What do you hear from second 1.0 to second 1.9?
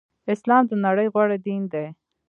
غوره دین دی.